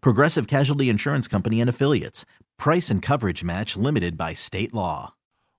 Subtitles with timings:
[0.00, 2.24] Progressive Casualty Insurance Company and Affiliates.
[2.58, 5.14] Price and coverage match limited by state law.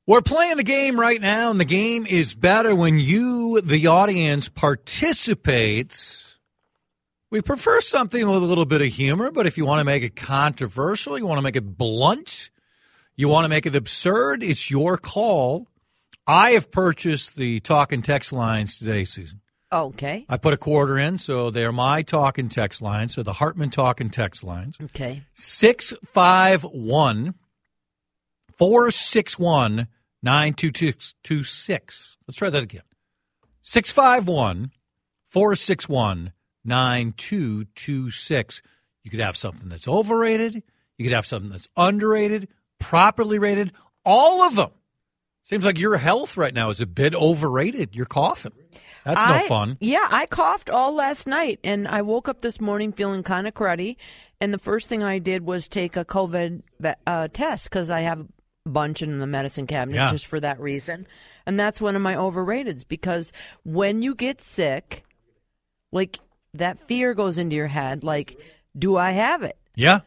[0.08, 4.48] We're playing the game right now, and the game is better when you, the audience,
[4.48, 6.37] participates.
[7.29, 10.04] We prefer something with a little bit of humor, but if you want to make
[10.04, 12.52] it controversial, you want to make it blunt,
[13.18, 15.68] you want to make it absurd, it's your call.
[16.26, 19.41] I have purchased the talk and text lines today, Susan.
[19.71, 20.26] Okay.
[20.29, 23.13] I put a quarter in, so they are my talk and text lines.
[23.13, 24.77] So the Hartman talk and text lines.
[24.82, 25.24] Okay.
[25.34, 27.34] 651
[28.54, 29.87] 461
[30.24, 32.18] 9226.
[32.27, 32.82] Let's try that again.
[33.62, 34.71] 651
[35.29, 36.31] 461
[36.63, 38.62] 9226.
[39.04, 40.63] You could have something that's overrated.
[40.98, 43.71] You could have something that's underrated, properly rated,
[44.04, 44.71] all of them.
[45.48, 47.95] Seems like your health right now is a bit overrated.
[47.95, 48.51] You're coughing.
[49.05, 49.77] That's no fun.
[49.79, 53.53] Yeah, I coughed all last night, and I woke up this morning feeling kind of
[53.53, 53.95] cruddy.
[54.41, 56.63] And the first thing I did was take a COVID
[57.07, 60.12] uh, test because I have a bunch in the medicine cabinet Yeah.
[60.12, 61.07] just for that reason.
[61.45, 63.31] And that's one of my overrateds because
[63.63, 65.06] when you get sick,
[65.94, 66.19] like
[66.56, 68.38] that fear goes into your head, like,
[68.78, 69.57] do I have it?
[69.75, 70.02] Yeah.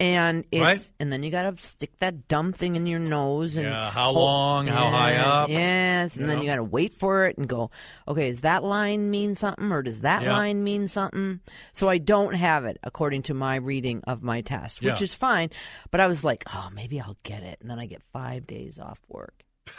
[0.00, 0.90] And it's Right.
[0.98, 4.16] and then you gotta stick that dumb thing in your nose and Yeah, how hold-
[4.16, 5.48] long, how high up.
[5.50, 7.70] yes and then you gotta wait for it and go
[8.08, 10.32] okay does that line mean something or does that Yeah.
[10.36, 11.38] line mean something
[11.72, 15.04] so i don't have it according to my reading of my test which Yeah.
[15.04, 15.50] is fine
[15.92, 18.80] but i was like oh maybe i'll get it and then i get five days
[18.80, 19.44] off work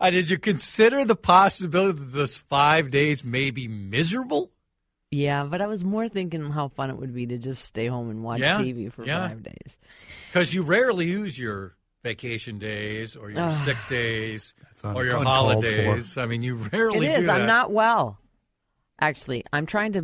[0.00, 4.52] Uh, did you consider the possibility that those five days may be miserable?
[5.10, 8.10] Yeah but i was more thinking how fun it would be to just stay home
[8.10, 9.28] and watch Yeah, tv for yeah.
[9.28, 9.78] five days
[10.30, 11.74] Because you rarely use your
[12.04, 14.54] vacation days or your sick days
[14.84, 15.70] un- or your uncalled for.
[15.72, 16.16] holidays.
[16.18, 17.20] I mean, you rarely is.
[17.20, 17.40] do that.
[17.40, 18.18] I'm not well.
[19.00, 20.02] Actually, I'm trying to.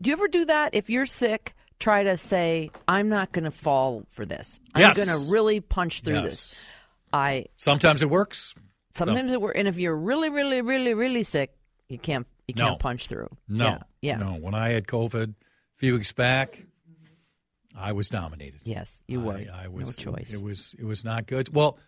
[0.00, 0.74] Do you ever do that?
[0.74, 4.60] If you're sick, try to say, "I'm not going to fall for this.
[4.74, 4.96] I'm Yes.
[4.96, 6.24] going to really punch through Yes.
[6.24, 6.64] this."
[7.12, 8.54] I Sometimes it works.
[8.94, 11.56] sometimes it works, and if you're really, really, really, really sick,
[11.88, 12.68] you can't you No.
[12.68, 13.28] can't punch through.
[13.48, 13.78] No, Yeah.
[14.02, 14.16] Yeah.
[14.18, 14.34] no.
[14.34, 15.34] When I had COVID a
[15.78, 16.64] few weeks back,
[17.76, 18.60] I was nominated.
[18.64, 19.34] Yes, you were.
[19.34, 20.32] I, I was no choice.
[20.32, 21.52] It was it was not good.
[21.54, 21.78] Well,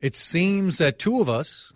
[0.00, 1.72] it seems that two of us,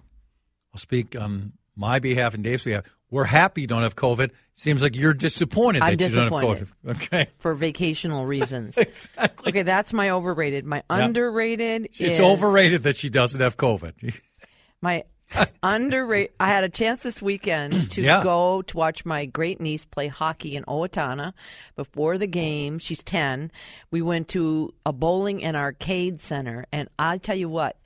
[0.74, 2.84] I'll speak on my behalf and Dave's behalf.
[3.10, 4.32] We're happy you don't have COVID.
[4.52, 6.68] Seems like you're disappointed I'm that you don't have disappointed.
[6.84, 6.90] COVID.
[7.06, 8.76] Okay, for vacational reasons.
[8.78, 9.48] exactly.
[9.50, 10.66] okay, that's my overrated.
[10.66, 11.04] My Yeah.
[11.06, 11.86] underrated.
[11.86, 14.14] It's is overrated that she doesn't have COVID.
[14.82, 15.04] My
[15.62, 16.32] underrated.
[16.40, 18.22] I had a chance this weekend to Yeah.
[18.22, 21.32] go to watch my great niece play hockey in Owatonna.
[21.76, 23.50] Before the game, she's ten.
[23.90, 27.76] We went to a bowling and arcade center, and I tell you what,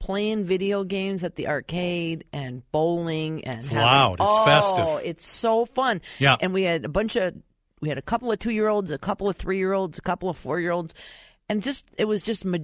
[0.00, 4.12] playing video games at the arcade and bowling and It's having- loud.
[4.14, 5.00] It's oh, festive.
[5.04, 6.00] It's so fun.
[6.18, 6.36] Yeah.
[6.40, 7.34] and we had a bunch of.
[7.80, 10.02] We had a couple of two year olds, a couple of three year olds, a
[10.02, 10.94] couple of four year olds,
[11.48, 12.58] and just it was just ma-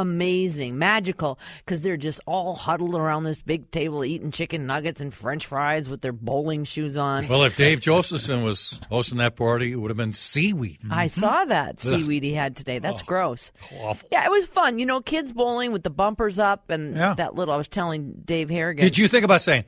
[0.00, 5.12] amazing, magical because they're just all huddled around this big table eating chicken nuggets and
[5.12, 7.28] French fries with their bowling shoes on.
[7.28, 10.78] well, if Dave Josephson was hosting that party, it would have been seaweed.
[10.90, 11.20] I mm-hmm.
[11.20, 12.78] saw that seaweed he had today.
[12.78, 13.52] That's oh, gross.
[13.78, 14.08] Awful.
[14.10, 14.78] Yeah, it was fun.
[14.78, 17.14] You know, kids bowling with the bumpers up and Yeah.
[17.14, 17.54] that little.
[17.54, 18.84] I was telling Dave Harrigan.
[18.84, 19.64] Did you think about saying,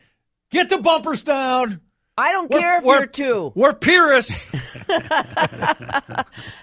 [0.50, 1.80] "Get the bumpers down"?
[2.16, 3.52] I don't We're- care if we're- you're two.
[3.54, 4.46] We're purists.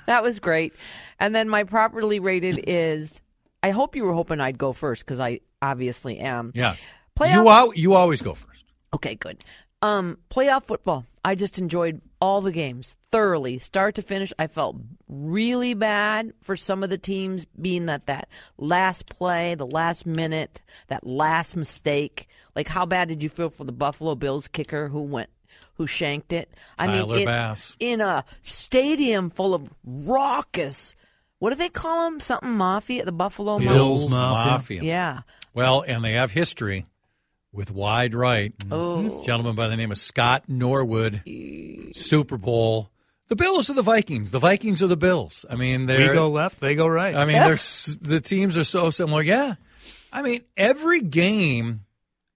[0.05, 0.73] That was great.
[1.19, 3.21] And then my properly rated is.
[3.61, 6.51] I hope you were hoping I'd go first because I obviously am.
[6.55, 6.75] yeah.
[7.19, 8.65] Playoff- You al- you always go first.
[8.93, 9.43] Okay, good.
[9.81, 11.05] Um, playoff football.
[11.23, 14.31] I just enjoyed all the games thoroughly, start to finish.
[14.39, 14.77] I felt
[15.09, 20.61] really bad for some of the teams being that that last play, the last minute,
[20.87, 22.27] that last mistake.
[22.55, 25.29] Like, how bad did you feel for the Buffalo Bills kicker who went,
[25.75, 26.53] who shanked it?
[26.77, 27.75] I Tyler mean, Bass.
[27.79, 30.95] in a stadium full of raucous
[31.39, 32.19] What do they call them?
[32.19, 33.05] Something Mafia?
[33.05, 34.51] The Buffalo Bills Mafia?
[34.51, 34.83] Mafia.
[34.83, 35.19] Yeah.
[35.53, 36.85] Well, and they have history
[37.51, 38.55] with wide right.
[38.57, 38.73] Mm-hmm.
[38.73, 39.23] Oh.
[39.25, 41.21] Gentleman by the name of Scott Norwood,
[41.93, 42.89] Super Bowl.
[43.27, 44.31] The Bills are the Vikings.
[44.31, 45.45] The Vikings are the Bills.
[45.49, 47.15] I mean, they're go left, they go right.
[47.15, 47.55] I mean, they're
[48.01, 49.21] the teams are so similar.
[49.21, 49.55] Yeah,
[50.11, 51.81] I mean, every game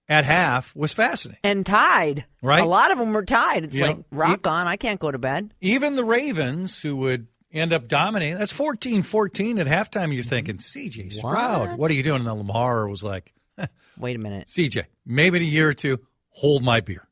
[0.07, 1.39] at half was fascinating.
[1.43, 2.25] And tied.
[2.41, 2.61] Right.
[2.61, 3.63] A lot of them were tied.
[3.63, 3.87] It's Yeah.
[3.87, 4.67] like, rock on.
[4.67, 5.53] I can't go to bed.
[5.61, 10.13] Even the Ravens, who would end up dominating, that's 14-14 at halftime.
[10.13, 12.19] You're thinking, CJ Stroud, what, are you doing?
[12.21, 13.33] And then Lamar was like,
[13.97, 14.47] Wait a minute.
[14.47, 17.07] CJ, maybe in a year or two, hold my beer.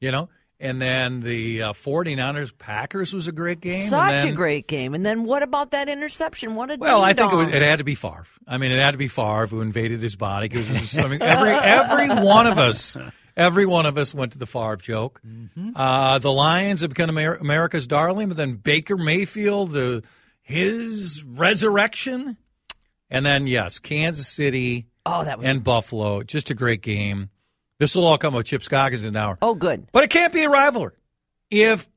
[0.00, 0.28] You know?
[0.62, 3.80] And then the uh, 49ers Packers was a great game.
[3.80, 4.92] and Such then- a great game.
[4.92, 6.54] And then what about that interception?
[6.54, 7.48] What a Well, I think it was.
[7.48, 8.26] It had to be Favre.
[8.46, 11.50] I mean, it had to be Favre who invaded his body because I mean, every
[11.50, 12.98] every one of us,
[13.36, 15.20] every one of us went to the Favre joke.
[15.76, 20.02] Uh, the Lions have become Amer- America's darling, but then Baker Mayfield, the
[20.42, 22.36] his resurrection,
[23.10, 25.46] and then yes, Kansas City Oh, that was.
[25.46, 26.22] and Buffalo.
[26.22, 27.28] Just a great game.
[27.78, 29.38] This will all come with Chip Scoggins in an hour.
[29.40, 29.86] oh, good.
[29.92, 30.92] But it can't be a rivalry.
[31.50, 31.88] If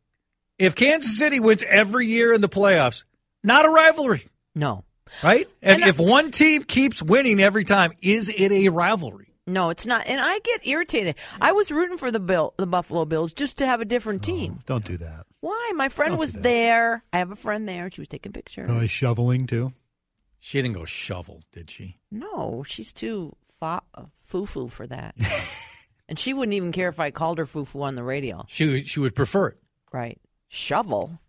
[0.57, 3.03] if Kansas City wins every year in the playoffs,
[3.43, 4.27] not a rivalry.
[4.55, 4.83] No.
[5.23, 5.47] Right?
[5.61, 9.32] And And I- if one team keeps winning every time, is it a rivalry?
[9.45, 10.07] No, it's not.
[10.07, 11.15] And I get irritated.
[11.41, 14.59] I was rooting for the Bill, the Buffalo Bills, just to have a different team.
[14.65, 15.25] Don't do that.
[15.41, 15.71] Why?
[15.75, 17.03] My friend Don't was there.
[17.11, 17.91] I have a friend there.
[17.91, 18.69] She was taking pictures.
[18.71, 19.73] Oh, he's shoveling too.
[20.39, 21.97] She didn't go shovel, did she?
[22.11, 25.15] No, she's too fa- uh, foo foo for that.
[26.09, 28.45] and she wouldn't even care if I called her foo foo on the radio.
[28.47, 29.57] She she would prefer it.
[29.91, 30.19] Right?
[30.49, 31.19] Shovel.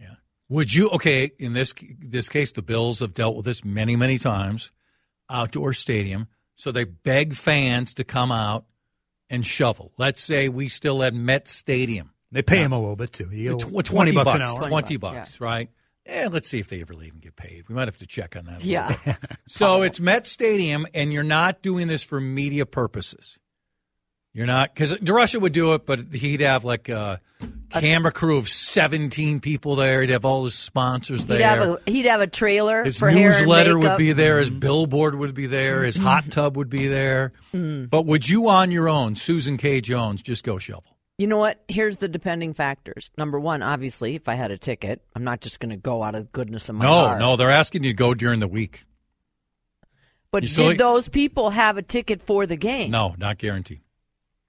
[0.00, 0.14] Yeah.
[0.48, 0.88] Would you?
[0.90, 1.30] Okay.
[1.38, 4.72] In this this case, the Bills have dealt with this many many times.
[5.30, 8.64] Outdoor stadium, so they beg fans to come out
[9.30, 9.92] and shovel.
[9.98, 12.12] Let's say we still had Met Stadium.
[12.30, 13.28] They pay him a little bit too.
[13.30, 14.56] You Tw- get 20, bucks, an hour.
[14.56, 15.70] 20 20 bucks, bucks, right?
[16.06, 17.68] Yeah, let's see if they ever even get paid.
[17.68, 18.62] We might have to check on that.
[18.62, 18.96] a Yeah.
[19.04, 19.16] bit.
[19.46, 23.38] So it's Met Stadium, and you're not doing this for media purposes.
[24.34, 27.20] You're not because DeRusha would do it, but he'd have like a
[27.70, 30.00] camera crew of 17 people there.
[30.00, 31.36] He'd have all his sponsors there.
[31.36, 34.38] He'd have a he'd have a trailer his for hair and newsletter would be there.
[34.38, 34.60] His mm-hmm.
[34.60, 35.82] billboard would be there.
[35.82, 36.06] His mm-hmm.
[36.06, 37.32] hot tub would be there.
[37.52, 37.86] Mm-hmm.
[37.86, 39.82] But would you on your own, Susan K.
[39.82, 40.96] Jones, just go shovel?
[41.18, 41.62] You know what?
[41.68, 43.10] Here's the depending factors.
[43.18, 46.14] Number one, obviously, if I had a ticket, I'm not just going to go out
[46.14, 47.18] of the goodness of my No, heart.
[47.20, 48.86] no, they're asking you to go during the week.
[50.30, 52.90] But You did those people have a ticket for the game?
[52.90, 53.81] No, not guaranteed.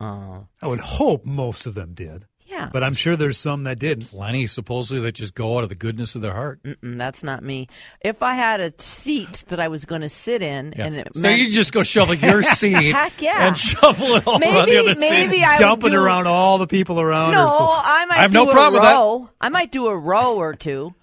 [0.04, 2.70] Oh, I would hope most of them did, yeah.
[2.72, 4.06] but I'm sure there's some that didn't.
[4.06, 6.62] Plenty, supposedly, that just go out of the goodness of their heart.
[6.64, 7.68] Mm-mm, that's not me.
[8.02, 10.86] If I had a seat that I was going to sit in, Yeah.
[10.86, 13.48] and it so meant- you just go shovel your seat Heck yeah.
[13.48, 15.44] and shovel it all around the maybe other maybe seats.
[15.46, 17.32] I would Dumping do- around all the people around.
[17.32, 18.96] No, her, so- I might I have do no a problem with that.
[18.96, 19.30] row.
[19.40, 20.94] I might do a row or two.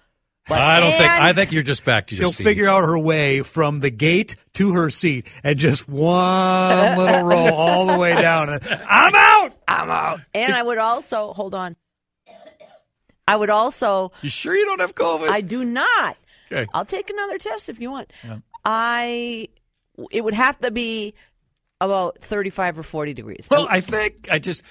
[0.51, 1.09] But I don't think.
[1.09, 2.23] I think you're just back to your seat.
[2.23, 2.43] She'll seat.
[2.43, 7.53] figure out her way from the gate to her seat and just one little row
[7.53, 8.49] all the way down.
[8.49, 9.53] I'm out.
[9.67, 10.21] I'm out.
[10.33, 11.75] And I would also hold on.
[13.27, 14.11] I would also.
[14.21, 15.29] You sure you don't have COVID?
[15.29, 16.17] I do not.
[16.51, 16.67] Okay.
[16.73, 18.11] I'll take another test if you want.
[18.65, 19.47] I.
[20.11, 21.13] It would have to be
[21.81, 23.47] about 35 or 40 degrees.
[23.51, 24.63] well, I think I just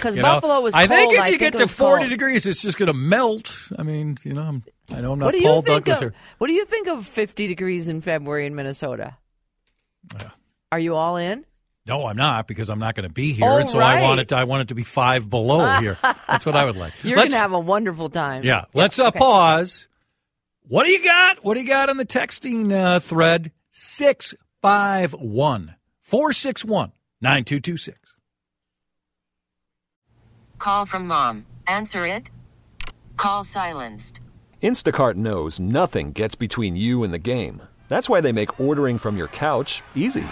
[0.00, 2.10] 'Cause you know, Buffalo was I think if you get to 40 cold.
[2.10, 3.54] degrees, it's just going to melt.
[3.78, 6.14] I mean, you know, I'm, I know I'm not Paul Douglas of, here.
[6.38, 9.16] What do you think of 50 degrees in February in Minnesota?
[10.72, 11.44] Are you all in?
[11.86, 14.20] No, I'm not because I'm not going to be here, Oh, and so I want
[14.20, 14.28] it.
[14.28, 15.98] To, I want it to be five below here.
[16.26, 16.94] That's what I would like.
[17.04, 18.42] You're going to have a wonderful time.
[18.42, 19.86] Yeah, let's uh, pause.
[20.66, 21.44] What do you got?
[21.44, 23.52] What do you got on the texting uh, thread?
[23.68, 28.14] 651 461 9226.
[30.58, 31.46] Call from mom.
[31.66, 32.30] Answer it.
[33.16, 34.20] Call silenced.
[34.62, 37.62] Instacart knows nothing gets between you and the game.
[37.88, 40.24] That's why they make ordering from your couch easy.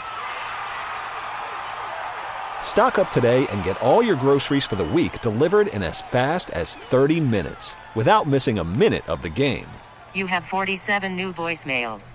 [2.63, 6.51] Stock up today and get all your groceries for the week delivered in as fast
[6.51, 9.69] as 30 minutes without missing a minute of the game.
[10.15, 12.15] You have 47 new voicemails.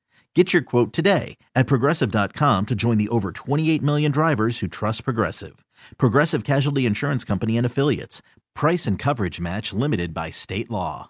[0.33, 5.03] Get your quote today at progressive.com to join the over 28 million drivers who trust
[5.03, 5.63] Progressive.
[5.97, 8.21] Progressive Casualty Insurance Company and Affiliates.
[8.55, 11.09] Price and coverage match limited by state law.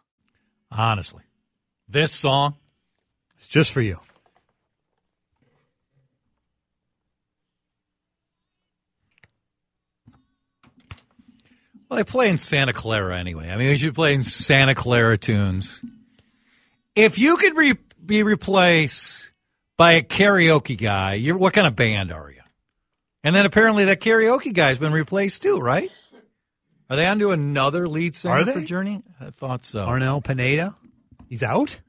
[0.72, 1.22] Honestly,
[1.88, 2.56] this song,
[3.38, 4.00] It's just for you.
[11.90, 13.50] Well, they play in Santa Clara anyway.
[13.50, 15.82] I mean, we should play in Santa Clara tunes.
[16.96, 19.32] If you could re- be replaced
[19.78, 22.42] by a karaoke guy, you're what kind of band are you?
[23.24, 25.92] And then apparently that karaoke guy's been replaced too, right?
[26.90, 28.62] Are they on to another lead singer for?
[28.62, 29.02] Journey?
[29.20, 29.86] I thought so.
[29.86, 30.76] Arnel Pineda,
[31.30, 31.80] he's out.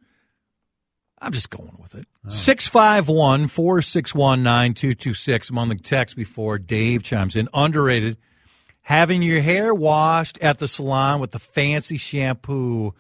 [1.21, 2.07] I'm just going with it.
[2.29, 5.51] 651 461 9226.
[5.51, 7.49] I'm on the text before Dave chimes in.
[7.55, 8.17] Underrated.
[8.83, 12.95] Having your hair washed at the salon with the fancy shampoo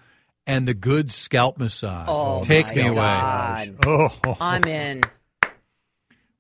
[0.47, 2.07] and the good scalp massage.
[2.09, 3.73] Oh, Take me away.
[3.87, 5.03] Oh, I'm in.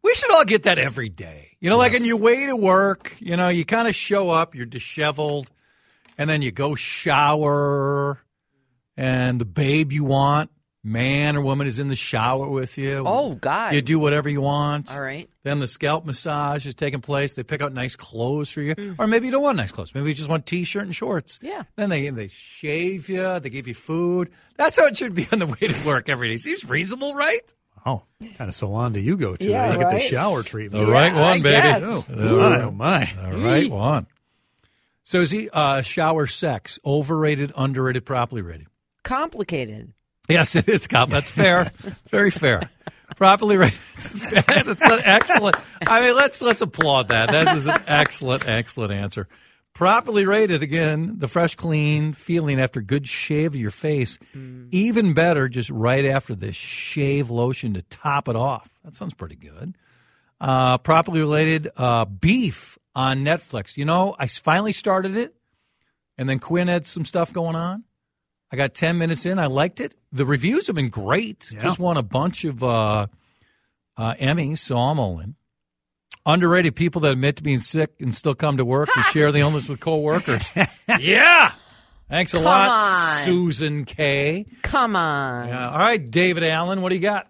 [0.02, 1.56] We should all get that every day.
[1.60, 4.54] You know, like on your way to work, you know, you kind of show up,
[4.54, 5.50] you're disheveled,
[6.18, 8.20] and then you go shower,
[8.96, 10.50] and the babe you want,
[10.84, 13.04] man or woman, is in the shower with you.
[13.06, 13.74] Oh, God.
[13.74, 14.92] You do whatever you want.
[14.92, 15.28] All right.
[15.44, 17.34] Then the scalp massage is taking place.
[17.34, 18.96] They pick out nice clothes for you, Mm.
[18.98, 19.94] or maybe you don't want nice clothes.
[19.94, 21.38] Maybe you just want t-shirt and shorts.
[21.42, 21.62] Yeah.
[21.76, 23.38] Then they they shave you.
[23.40, 24.30] They give you food.
[24.56, 26.36] That's how it should be on the way to work every day.
[26.36, 27.40] Seems reasonable, right?
[27.84, 28.02] oh,
[28.38, 29.44] kind of salon do you go to?
[29.44, 30.02] Yeah, you get the right.
[30.02, 30.86] shower The treatment.
[30.86, 31.62] Yeah, right one, I baby.
[31.62, 31.82] guess.
[31.84, 33.12] Oh, my, oh my.
[33.30, 34.06] The right one.
[35.02, 38.68] So is he uh, shower sex overrated, underrated, properly rated?
[39.02, 39.92] Complicated.
[40.28, 41.08] Yes, it is, Cop.
[41.10, 41.72] That's fair.
[41.84, 42.70] it's very fair.
[43.16, 43.78] Properly rated.
[43.94, 45.56] It's an excellent.
[45.86, 47.30] I mean, let's let's applaud that.
[47.30, 49.28] That is an excellent, excellent answer.
[49.74, 51.18] Properly rated again.
[51.18, 54.18] The fresh, clean feeling after good shave of your face.
[54.70, 58.68] Even better, just right after the shave lotion to top it off.
[58.84, 59.76] That sounds pretty good.
[60.40, 63.76] Uh, properly related uh, beef on Netflix.
[63.76, 65.34] You know, I finally started it,
[66.18, 67.84] and then Quinn had some stuff going on.
[68.52, 69.38] I got 10 minutes in.
[69.38, 69.94] I liked it.
[70.12, 71.50] The reviews have been great.
[71.50, 71.60] Yeah.
[71.60, 73.06] Just won a bunch of uh,
[73.96, 75.36] uh, Emmys, so I'm all in.
[76.26, 79.38] Underrated people that admit to being sick and still come to work and share the
[79.38, 80.50] illness with coworkers.
[81.00, 81.52] yeah.
[82.10, 83.24] Thanks a Come lot, on.
[83.24, 84.44] Susan K.
[84.60, 85.48] Come on.
[85.48, 85.70] Yeah.
[85.70, 87.28] All right, David Allen, what do you got?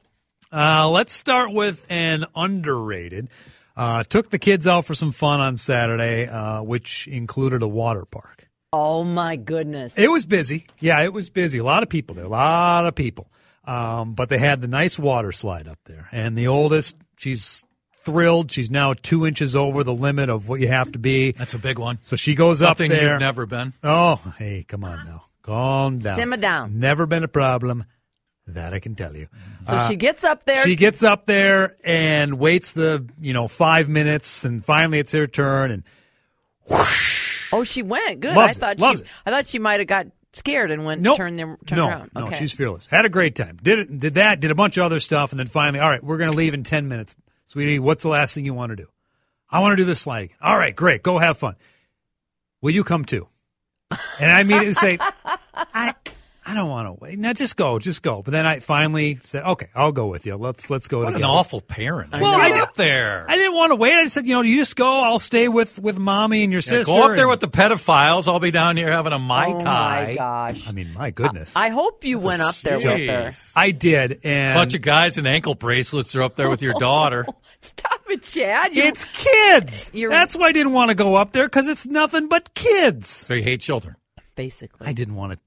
[0.53, 3.29] Uh, let's start with an underrated.
[3.77, 8.05] Uh, took the kids out for some fun on Saturday, uh, which included a water
[8.05, 8.42] park.
[8.73, 9.95] Oh, my goodness.
[9.99, 10.67] It was busy.
[10.81, 11.59] Yeah, it was busy.
[11.59, 12.25] A lot of people there.
[12.25, 13.31] A lot of people.
[13.65, 16.09] Um, but they had the nice water slide up there.
[16.11, 17.65] And the oldest, she's
[17.99, 18.51] thrilled.
[18.51, 21.33] She's now two inches over the limit of what you have to be.
[21.33, 21.99] That's a big one.
[22.01, 23.11] So she goes Something up there.
[23.13, 23.75] you've never been.
[23.85, 25.25] Oh, hey, come on now.
[25.43, 26.17] Calm down.
[26.17, 26.79] Simmer down.
[26.81, 27.85] Never been a problem.
[28.49, 29.29] That I can tell you.
[29.67, 30.65] So she gets up there.
[30.65, 35.29] She gets up there and waits the, you know, five minutes and finally it's her
[35.29, 35.85] turn and
[37.53, 38.21] oh, she went.
[38.21, 38.35] Good.
[38.35, 39.11] Loves I thought it, loves she it.
[39.27, 41.17] I thought she might have got scared and went nope.
[41.17, 42.11] turned them turned no, around.
[42.15, 42.39] No, Okay.
[42.39, 42.87] she's fearless.
[42.87, 43.59] Had a great time.
[43.63, 46.03] Did it, did that, did a bunch of other stuff and then finally, all right,
[46.03, 47.15] we're going to leave in 10 minutes.
[47.47, 48.89] Sweetie, what's the last thing you want to do?
[49.51, 50.37] I want to do this slide again.
[50.41, 51.03] All right, great.
[51.03, 51.57] Go have fun.
[52.63, 53.29] Will you come too?
[54.19, 54.99] And I immediately say,
[55.55, 55.95] I,
[56.53, 57.19] I don't want to wait.
[57.19, 58.21] Now just go, just go.
[58.23, 60.37] But then I finally said, okay, I'll go with you.
[60.37, 62.13] Let's let's go What an awful parent.
[62.13, 63.25] Well, I Get did- up there.
[63.27, 63.95] I didn't want to wait.
[63.95, 64.85] I just said, you know, you just go.
[64.87, 66.93] I'll stay with with mommy and your Yeah, sister.
[66.93, 68.29] go up there and- with the pedophiles.
[68.29, 70.05] I'll be down here having a mai oh tai.
[70.09, 70.69] my gosh.
[70.69, 71.57] I mean, my goodness.
[71.57, 73.33] I hope you went up there with her.
[73.57, 76.75] I did, and a bunch of guys in ankle bracelets are up there with your
[76.75, 77.25] daughter.
[77.61, 78.75] Stop it, Chad.
[78.75, 79.91] You, it's kids.
[79.95, 83.09] You're- That's why I didn't want to go up there because it's nothing but kids.
[83.09, 83.97] So you hate children.
[84.35, 84.87] basically.
[84.87, 85.39] I didn't want to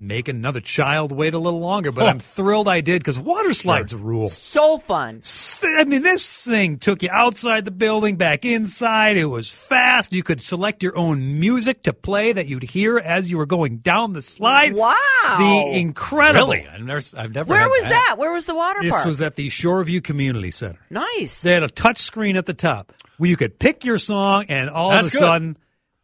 [0.00, 3.94] make another child wait a little longer, but I'm thrilled I did because water slides
[3.94, 4.28] rule.
[4.28, 5.20] so fun.
[5.64, 9.16] I mean, this thing took you outside the building, back inside.
[9.16, 10.12] It was fast.
[10.12, 13.78] You could select your own music to play that you'd hear as you were going
[13.78, 14.74] down the slide.
[14.74, 14.94] Wow.
[15.38, 16.52] The incredible.
[16.52, 16.68] Really?
[16.68, 18.14] I've never, I've never Where had was that?
[18.18, 19.04] Where was the water This park?
[19.04, 20.78] This was at the Shoreview Community Center.
[20.90, 21.42] nice.
[21.42, 24.68] They had a touch screen at the top where you could pick your song, and
[24.68, 25.18] all That's of a good.
[25.18, 25.56] sudden,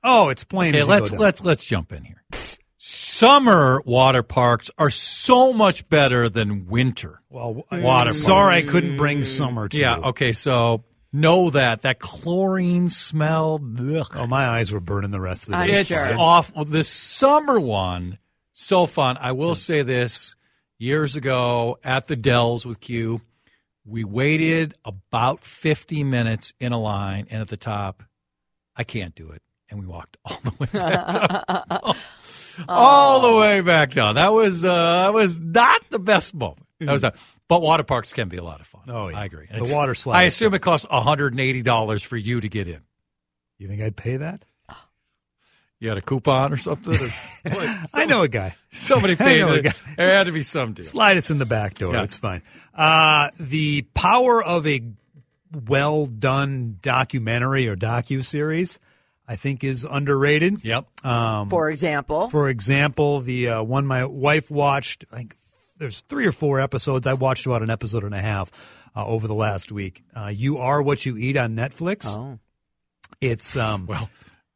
[0.02, 0.74] oh, it's playing.
[0.74, 1.22] Okay, as you let's go down.
[1.22, 2.22] let's let's jump in here.
[3.22, 8.20] Summer water parks are so much better than winter Well, water parks.
[8.24, 9.98] sorry I couldn't bring summer to Yeah.
[9.98, 10.02] you.
[10.06, 10.32] Okay.
[10.32, 13.60] So know that that chlorine smell.
[13.78, 14.08] ugh.
[14.16, 15.74] Oh, my eyes were burning the rest of the I'm day.
[15.82, 16.18] It's sure.
[16.18, 16.64] awful.
[16.64, 18.18] The summer one,
[18.54, 19.16] so fun.
[19.20, 20.34] I will say this:
[20.78, 23.20] years ago at the Dells with Q,
[23.84, 28.02] we waited about fifty minutes in a line, and at the top,
[28.74, 31.96] I can't do it, and we walked all the way back
[32.56, 32.66] down.
[32.68, 34.14] all the way back down.
[34.16, 34.68] That was uh,
[35.04, 36.66] that was not the best moment.
[36.80, 37.14] That was not.
[37.48, 38.82] But water parks can be a lot of fun.
[38.88, 39.18] Oh, yeah.
[39.18, 39.46] I agree.
[39.46, 40.56] The water slide I assume fun.
[40.56, 42.80] it costs one hundred and eighty dollars for you to get in.
[43.58, 44.42] You think I'd pay that?
[45.78, 46.94] You had a coupon or something?
[46.94, 47.08] Or
[47.56, 47.90] what?
[47.92, 48.54] I know a guy.
[48.70, 49.62] Somebody paid a it.
[49.64, 49.72] guy.
[49.96, 50.84] There had to be some deal.
[50.84, 51.92] Slide us in the back door.
[51.92, 52.02] Yeah.
[52.02, 52.42] It's fine.
[52.72, 54.80] Uh, the power of a
[55.66, 58.78] well done documentary or docu series,
[59.26, 60.64] I think, is underrated.
[60.64, 61.04] Yep.
[61.06, 65.36] Um, For example, For example, the uh, one my wife watched, I think
[65.78, 67.06] there's three or four episodes.
[67.06, 68.50] I watched about an episode and a half
[68.94, 70.04] uh, over the last week.
[70.14, 72.06] Uh, you are what you eat on Netflix.
[72.06, 72.38] oh,
[73.20, 74.10] It's um, Well,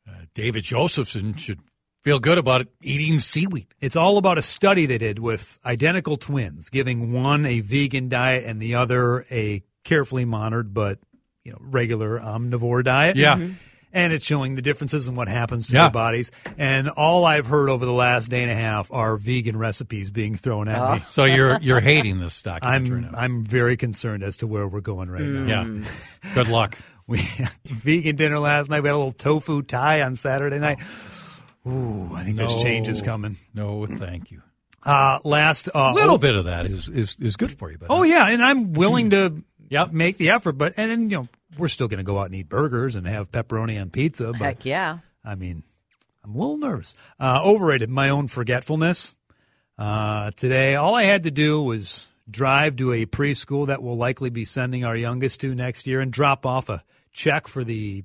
[0.09, 1.61] uh, David Josephson should
[2.05, 3.67] feel good about it eating seaweed.
[3.81, 8.45] it's all about a study they did with identical twins, giving one a vegan diet
[8.45, 10.99] and the other a carefully monitored but
[11.43, 13.17] you know regular omnivore diet.
[13.17, 13.39] Yeah.
[13.97, 15.83] And it's showing the differences in what happens to Yeah.
[15.85, 16.31] their bodies.
[16.59, 20.35] And all I've heard over the last day and a half are vegan recipes being
[20.37, 21.05] thrown at me.
[21.09, 23.19] So you're you're hating this documentary I'm now.
[23.19, 25.47] I'm very concerned as to where we're going right now.
[25.65, 25.89] yeah.
[26.35, 26.79] Good luck.
[27.09, 28.83] We had vegan dinner last night.
[28.83, 30.81] We had a little tofu Thai on Saturday night.
[31.65, 33.37] Ooh, I think there's changes coming.
[33.55, 34.43] No, thank you.
[34.83, 37.79] Uh, last uh, A little oh, bit of that is is, is good for you.
[37.79, 39.93] But Oh yeah, and I'm willing to Yep.
[39.93, 42.35] make the effort, but and, and you know we're still going to go out and
[42.35, 44.33] eat burgers and have pepperoni and pizza.
[44.33, 44.99] But heck yeah.
[45.25, 45.63] I mean,
[46.25, 46.95] I'm a little nervous.
[47.21, 49.15] Uh, overrated my own forgetfulness.
[49.79, 54.31] Uh, today, all I had to do was drive to a preschool that we'll likely
[54.31, 58.05] be sending our youngest to next year and drop off a check for the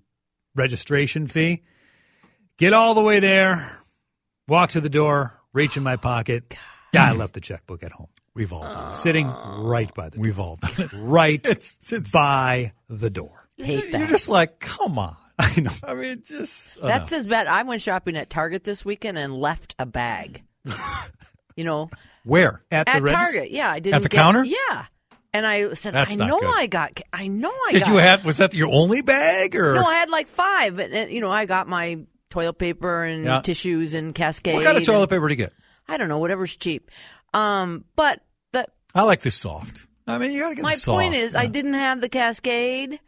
[0.56, 1.64] registration fee.
[2.58, 3.80] Get all the way there,
[4.48, 6.56] walk to the door, reach in my pocket.
[6.94, 8.96] Yeah, I left the checkbook at home, we've all done it.
[8.96, 10.22] sitting right by the door.
[10.24, 10.90] We've all done it.
[10.94, 13.48] right It's- it's- by the door.
[13.58, 14.10] Hate You're that.
[14.10, 15.16] just like, come on.
[15.40, 15.72] I know.
[15.84, 17.48] I mean, just uh, That's as bad.
[17.48, 20.44] I went shopping at Target this weekend and left a bag.
[21.56, 21.90] you know,
[22.24, 23.52] where At, the at regis- Target.
[23.52, 24.44] Yeah, I didn't At the get- counter?
[24.44, 24.86] Yeah,
[25.34, 26.54] and I said, That's I know good.
[26.56, 27.00] I got.
[27.14, 27.92] I know I did got.
[27.92, 28.26] you have?
[28.26, 30.78] Was that your only bag or No, I had like five.
[30.80, 33.42] And, and, you know, I got my toilet paper and Yeah.
[33.42, 34.56] tissues and Cascade.
[34.56, 35.54] what kind of and- toilet paper to get?
[35.88, 36.90] I don't know, whatever's cheap.
[37.34, 38.22] Um, but
[38.52, 39.88] the I like this soft.
[40.08, 40.96] I mean, you got to get my the soft.
[40.98, 43.00] point is, I didn't have the Cascade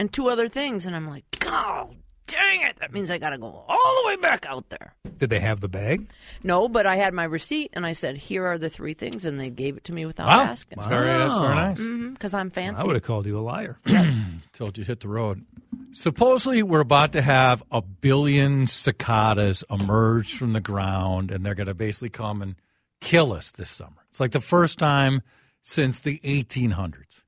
[0.00, 1.90] and two other things, and I'm like, oh,
[2.26, 2.76] dang it!
[2.80, 4.94] That means I got to go all the way back out there.
[5.16, 6.10] Did they have the bag?
[6.42, 9.38] No, but I had my receipt, and I said, here are the three things, and
[9.38, 10.78] they gave it to me without Wow, asking.
[10.78, 12.12] that's very that's very nice.
[12.14, 12.82] Because I'm fancy.
[12.82, 13.78] I would have called you a liar.
[14.52, 15.44] Told you hit the road.
[15.92, 21.66] Supposedly, we're about to have a billion cicadas emerge from the ground, and they're going
[21.68, 22.56] to basically come and
[23.02, 24.06] kill us this summer.
[24.08, 25.20] It's like the first time
[25.60, 27.24] since the 1800s.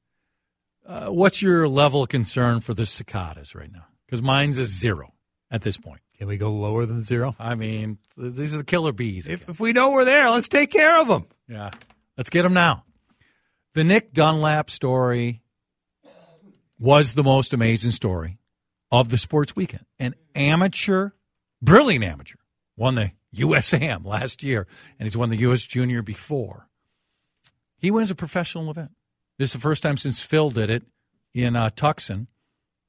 [0.87, 3.87] Uh, what's your level of concern for the cicadas right now?
[4.07, 5.13] Because mine's is zero
[5.51, 6.01] at this point.
[6.17, 7.35] Can we go lower than zero?
[7.39, 9.27] I mean, th- these are the killer bees.
[9.27, 11.27] If, if we know we're there, let's take care of them.
[11.49, 11.71] Yeah.
[12.17, 12.85] Let's get them now.
[13.73, 15.43] The Nick Dunlap story
[16.79, 18.39] was the most amazing story
[18.93, 19.87] of the sports weekend.
[19.99, 21.11] An amateur,
[21.61, 22.37] brilliant amateur,
[22.77, 24.67] won the USAM last year,
[24.99, 26.69] and he's won the US Junior before.
[27.79, 28.93] He wins a professional event.
[29.39, 30.85] This is the first time since Phil did it
[31.35, 32.29] in uh, Tucson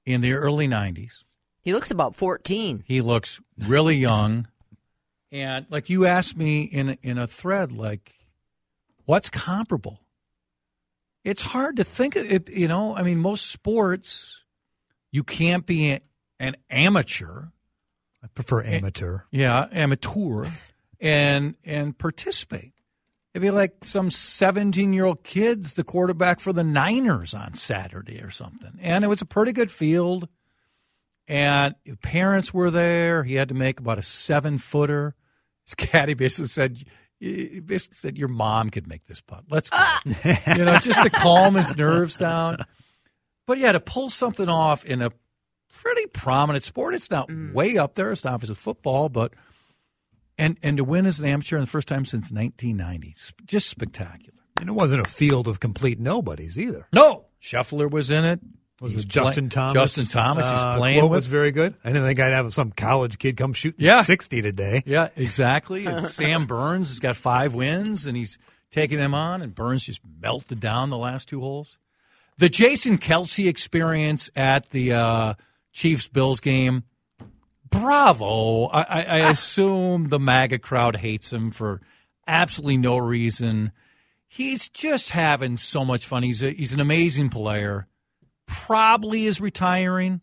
[0.06, 1.24] in the early 90s.
[1.62, 2.84] he looks about 14.
[2.86, 4.48] He looks really young.
[5.32, 8.14] And like you asked me in in a thread, like,
[9.06, 10.02] what's comparable?
[11.24, 12.50] It's hard to think of it.
[12.50, 14.44] You know, I mean, most sports,
[15.12, 16.00] you can't be
[16.40, 17.48] an amateur,
[18.26, 19.20] I prefer amateur.
[19.32, 20.48] yeah, amateur,
[21.00, 22.74] and and participate.
[23.34, 28.22] It'd be like some seventeen year old kids, the quarterback for the Niners on Saturday
[28.22, 30.28] or something, and it was a pretty good field.
[31.28, 33.24] And the parents were there.
[33.24, 35.16] He had to make about a seven footer.
[35.66, 36.84] His caddy basically said,
[37.20, 39.44] he basically said, "Your mom could make this putt.
[39.50, 40.02] Let's go." Ah.
[40.56, 42.58] you know, just to calm his nerves down.
[43.48, 45.12] But yeah, to pull something off in a
[45.82, 48.12] pretty prominent sport, it's not way up there.
[48.12, 49.34] It's not as a football, but
[50.38, 53.70] and and to win as an amateur in the first time since 1990, s- just
[53.70, 54.40] spectacular.
[54.60, 56.88] And it wasn't a field of complete nobodies either.
[56.94, 58.40] No, Scheffler was in it.
[58.82, 59.74] Was He's it Justin play- Thomas?
[59.74, 60.50] Justin Thomas.
[60.50, 61.18] He's uh, playing quote with.
[61.20, 61.76] was very good.
[61.84, 64.02] I didn't think I'd have some college kid come shooting Yeah.
[64.02, 64.84] 60 today.
[64.86, 65.86] Yeah, exactly.
[65.88, 68.38] And Sam Burns has got five wins, and he's
[68.72, 71.78] taking them on, and Burns just melted down the last two holes.
[72.38, 75.34] The Jason Kelce experience at the uh,
[75.76, 76.84] Chiefs Bills game,
[77.70, 78.68] bravo.
[78.68, 79.30] I, I, I ah.
[79.30, 81.82] assume the MAGA crowd hates him for
[82.26, 83.74] absolutely no reason.
[84.26, 86.24] He's just having so much fun.
[86.24, 87.88] He's a, he's an amazing player.
[88.48, 90.22] Probably is retiring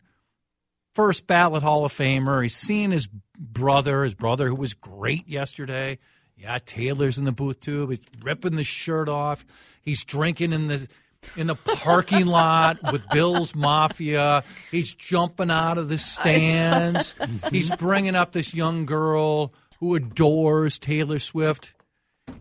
[0.93, 2.41] first ballot Hall of Famer.
[2.41, 5.99] He's seeing his brother, his brother who was great yesterday.
[6.35, 7.87] Yeah, Taylor's in the booth too.
[7.89, 9.45] He's ripping the shirt off.
[9.81, 10.87] He's drinking in the
[11.35, 14.43] in the parking lot with Bill's Mafia.
[14.71, 17.13] He's jumping out of the stands.
[17.13, 17.49] Mm-hmm.
[17.49, 21.73] He's bringing up this young girl who adores Taylor Swift.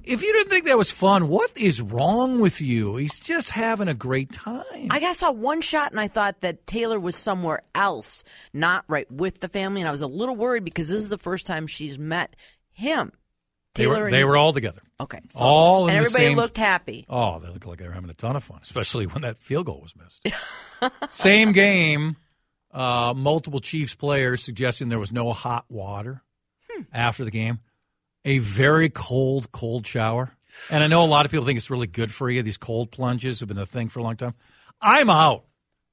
[0.04, 2.96] If you didn't think that was fun, what is wrong with you?
[2.96, 4.88] He's just having a great time.
[4.90, 9.40] I saw one shot and I thought that Taylor was somewhere else, not right with
[9.40, 11.98] the family, and I was a little worried because this is the first time she's
[11.98, 12.34] met
[12.70, 13.12] him.
[13.74, 14.82] They were, they were all together.
[15.00, 17.06] okay, so- all in and the everybody same- looked happy.
[17.08, 19.66] Oh, they look like they were having a ton of fun, especially when that field
[19.66, 20.26] goal was missed.
[21.10, 22.16] Same game,
[22.72, 26.22] uh, multiple Chiefs players suggesting there was no hot water
[26.92, 27.60] after the game.
[28.24, 30.32] A very cold, cold shower.
[30.70, 32.42] And I know a lot of people think it's really good for you.
[32.42, 34.34] These cold plunges have been a thing for a long time.
[34.80, 35.44] I'm out.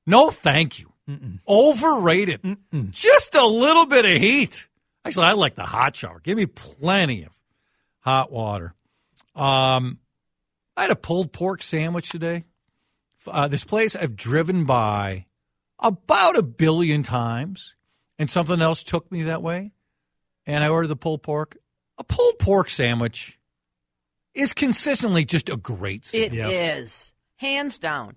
[0.05, 0.91] No, thank you.
[1.47, 2.57] Overrated.
[2.91, 4.67] Just a little bit of heat.
[5.05, 6.19] Actually, I like the hot shower.
[6.19, 7.31] Give me plenty of
[7.99, 8.73] hot water.
[9.35, 9.99] Um,
[10.75, 12.45] I had a pulled pork sandwich today.
[13.27, 15.25] Uh, this place I've driven by
[15.79, 17.75] about a billion times,
[18.17, 19.71] and something else took me that way.
[20.45, 21.57] And I ordered the pulled pork.
[21.97, 23.38] A pulled pork sandwich
[24.33, 26.55] is consistently just a great It sandwich.
[26.55, 28.15] is hands down.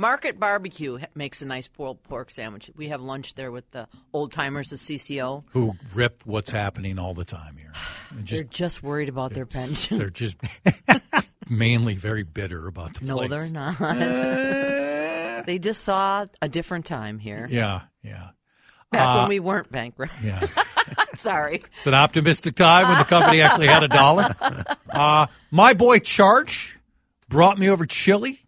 [0.00, 2.70] Market Barbecue makes a nice pulled pork sandwich.
[2.74, 5.44] We have lunch there with the old timers of CCO.
[5.50, 7.72] Who rip what's happening all the time here?
[8.08, 9.98] And They're just just worried about their pension.
[9.98, 10.36] they're just
[11.50, 13.28] mainly very bitter about the no, place.
[13.28, 13.78] they're not.
[13.78, 17.46] Uh, they just saw a different time here.
[17.50, 18.30] yeah, yeah,
[18.90, 20.14] Back Uh, when we weren't bankrupt.
[20.24, 20.40] yeah.
[21.18, 21.62] Sorry.
[21.76, 24.34] It's an optimistic time when the company actually had a dollar.
[24.88, 26.78] Uh, my boy Charch
[27.28, 28.46] brought me over chili.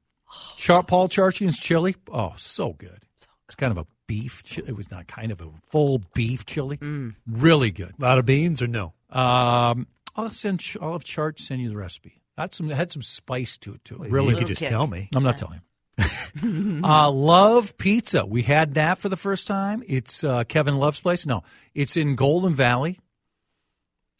[0.62, 1.96] Char- Paul Charchian's chili.
[2.12, 3.00] Oh, so good.
[3.46, 4.42] It's kind of a beef.
[4.48, 6.78] Chi- it was not kind of a full beef chili.
[7.26, 7.94] Really good.
[7.98, 8.92] A lot of beans or no?
[9.10, 10.60] Um, I'll send.
[10.60, 12.22] Ch- I'll have Charch send you the recipe.
[12.38, 13.96] Had some had some spice to it too.
[13.98, 14.38] Really you good.
[14.38, 14.68] could just kick.
[14.70, 15.08] tell me.
[15.14, 15.60] I'm not telling
[15.98, 16.84] him.
[16.84, 18.24] uh, Love Pizza.
[18.24, 19.82] We had that for the first time.
[19.86, 21.26] It's uh, Kevin Love's place.
[21.26, 21.42] No,
[21.74, 22.98] it's in Golden Valley,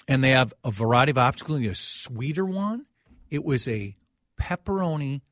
[0.08, 2.84] and they have a variety of options, including a sweeter one.
[3.30, 3.96] It was a
[4.38, 5.22] pepperoni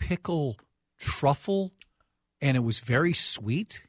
[0.00, 0.58] pickle
[0.98, 1.72] truffle,
[2.40, 3.82] and it was very sweet.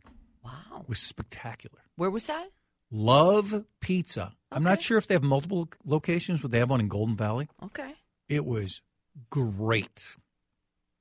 [0.45, 0.81] Wow.
[0.81, 1.79] It was spectacular.
[1.95, 2.49] Where was that?
[2.91, 4.33] Love Pizza.
[4.51, 7.47] I'm not sure if they have multiple locations, but they have one in Golden Valley.
[7.63, 7.93] Okay.
[8.27, 8.81] It was
[9.29, 10.15] great.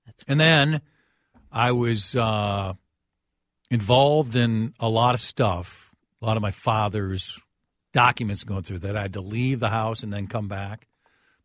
[0.07, 0.81] That's And then
[1.51, 2.75] I was uh,
[3.71, 7.41] involved in a lot of stuff, a lot of my father's
[7.93, 8.97] documents going through that.
[8.97, 10.87] I had to leave the house and then come back.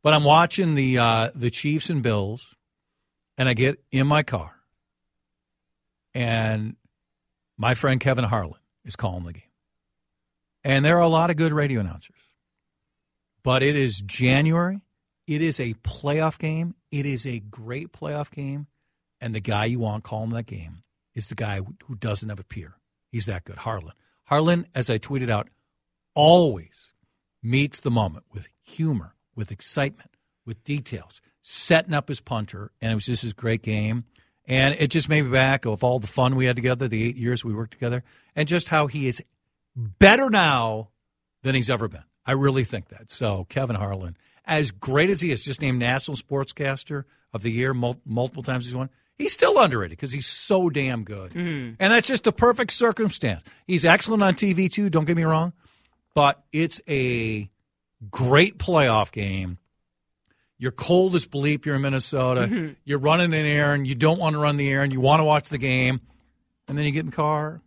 [0.04, 2.56] But I'm watching the uh, the Chiefs and Bills,
[3.38, 4.56] and I get in my car,
[6.14, 6.76] and
[7.58, 9.44] my friend Kevin Harlan is calling the game.
[10.64, 12.16] And there are a lot of good radio announcers.
[13.44, 14.82] But it is January.
[15.28, 16.74] It is a playoff game.
[16.92, 18.68] It is a great playoff game.
[19.22, 22.44] And the guy you want calling that game is the guy who doesn't have a
[22.44, 22.78] peer.
[23.12, 23.94] He's that good, Harlan.
[24.26, 25.50] Harlan, as I tweeted out,
[26.16, 26.94] always
[27.44, 30.12] meets the moment with humor, with excitement,
[30.46, 32.72] with details, setting up his punter.
[32.82, 34.06] And it was just his great game.
[34.48, 37.18] And it just made me back of all the fun we had together, the eight
[37.18, 38.04] years we worked together,
[38.36, 39.24] and just how he is
[39.76, 40.90] better now
[41.44, 42.04] than he's ever been.
[42.26, 43.12] I really think that.
[43.12, 47.74] So, Kevin Harlan, as great as he is, just named National Sportscaster of the Year
[47.74, 51.32] mul- multiple times he's won, he's still underrated because he's so damn good.
[51.32, 51.76] Mm-hmm.
[51.80, 53.44] And that's just the perfect circumstance.
[53.68, 55.54] He's excellent on TV, too, don't get me wrong,
[56.16, 57.50] but it's a
[58.10, 59.58] great playoff game.
[60.58, 61.66] You're cold as bleep.
[61.66, 62.76] You're in Minnesota.
[62.86, 63.88] You're running an errand.
[63.88, 64.94] You don't want to run the errand.
[64.94, 66.00] You want to watch the game.
[66.68, 67.62] And then you get in the car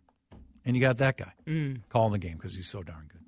[0.65, 1.31] and you got that guy
[1.89, 3.19] calling the game because he's so darn good.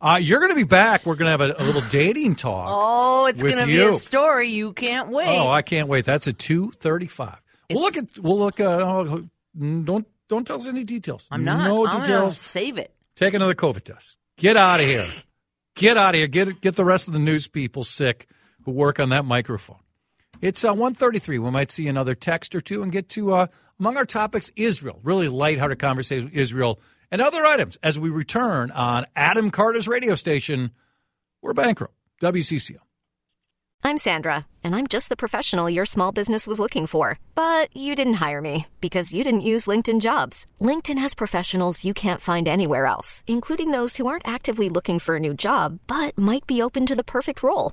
[0.00, 1.04] Uh, you're going to be back.
[1.04, 2.68] We're going to have a, a little dating talk.
[2.70, 5.26] Oh, it's going to be a story you can't wait.
[5.26, 6.04] Oh, I can't wait.
[6.04, 7.40] That's a two thirty-five.
[7.70, 8.18] We'll look at.
[8.18, 8.60] We'll look.
[8.60, 9.24] Uh, oh,
[9.58, 11.26] don't don't tell us any details.
[11.30, 11.64] I'm not.
[11.64, 12.38] No I'm details.
[12.38, 12.94] save it.
[13.16, 14.16] Take another COVID test.
[14.36, 15.06] Get out of here.
[15.74, 16.28] Get out of here.
[16.28, 18.28] Get get the rest of the news people sick
[18.70, 19.78] work on that microphone.
[20.40, 21.38] It's uh, 133.
[21.38, 23.46] We might see another text or two and get to, uh,
[23.80, 25.00] among our topics, Israel.
[25.02, 30.14] Really lighthearted conversation with Israel and other items as we return on Adam Carter's radio
[30.14, 30.70] station.
[31.42, 31.94] We're bankrupt.
[32.20, 32.78] WCCO.
[33.84, 37.18] I'm Sandra, and I'm just the professional your small business was looking for.
[37.34, 40.46] But you didn't hire me because you didn't use LinkedIn jobs.
[40.60, 45.16] LinkedIn has professionals you can't find anywhere else, including those who aren't actively looking for
[45.16, 47.72] a new job but might be open to the perfect role,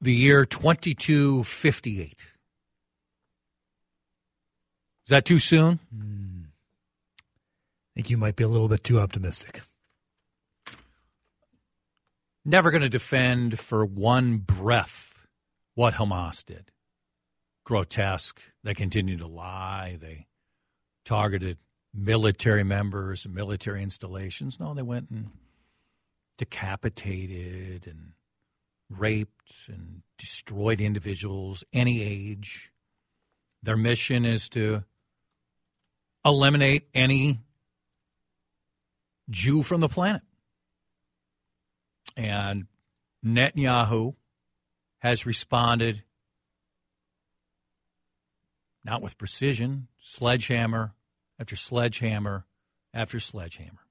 [0.00, 2.32] the year 2258.
[5.04, 5.80] Is that too soon?
[5.92, 7.24] I
[7.94, 9.62] think you might be a little bit too optimistic.
[12.44, 15.26] Never going to defend for one breath
[15.74, 16.70] what Hamas did.
[17.64, 18.40] Grotesque.
[18.64, 19.98] They continue to lie.
[20.00, 20.26] They
[21.04, 21.58] targeted
[21.92, 24.58] military members and military installations.
[24.58, 25.30] No, they went and
[26.38, 28.12] decapitated and
[28.90, 32.72] raped and destroyed individuals, any age.
[33.62, 34.84] Their mission is to
[36.24, 37.40] eliminate any
[39.30, 40.22] Jew from the planet.
[42.16, 42.66] And
[43.24, 44.14] Netanyahu
[44.98, 46.02] has responded
[48.84, 50.94] not with precision, sledgehammer
[51.38, 52.46] after sledgehammer
[52.92, 53.86] after sledgehammer.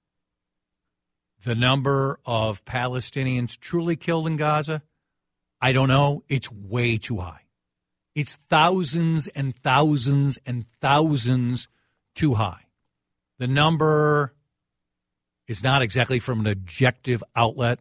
[1.44, 4.84] The number of Palestinians truly killed in Gaza,
[5.62, 6.24] I don't know.
[6.28, 7.42] It's way too high.
[8.16, 11.68] It's thousands and thousands and thousands
[12.16, 12.66] too high.
[13.38, 14.34] The number
[15.48, 17.80] is not exactly from an objective outlet.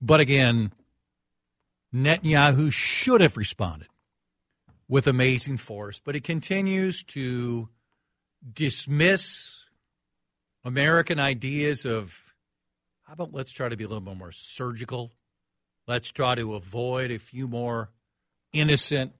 [0.00, 0.72] But again,
[1.94, 3.88] Netanyahu should have responded
[4.88, 7.68] with amazing force, but he continues to
[8.52, 9.66] dismiss
[10.64, 12.29] American ideas of
[13.10, 15.10] how about let's try to be a little bit more surgical?
[15.88, 17.90] Let's try to avoid a few more
[18.52, 19.16] innocent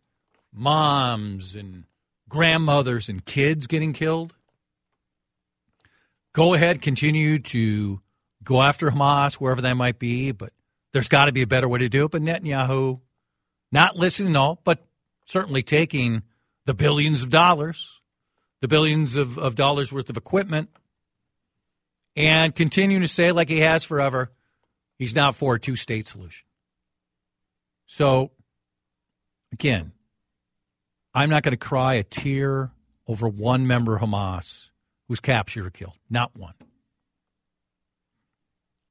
[0.52, 1.82] moms and
[2.28, 4.36] grandmothers and kids getting killed.
[6.32, 8.00] Go ahead, continue to
[8.44, 10.52] go after Hamas, wherever that might be, but
[10.92, 12.12] there's got to be a better way to do it.
[12.12, 13.00] But Netanyahu,
[13.72, 14.86] not listening all, but
[15.24, 16.22] certainly taking
[16.64, 18.00] the billions of dollars,
[18.60, 20.70] the billions of, of dollars worth of equipment,
[22.16, 24.30] and continuing to say, like he has forever,
[24.98, 26.46] he's not for a two state solution.
[27.86, 28.30] So,
[29.52, 29.92] again,
[31.12, 32.70] I'm not going to cry a tear
[33.06, 34.70] over one member of Hamas
[35.08, 35.98] who's captured or killed.
[36.08, 36.54] Not one.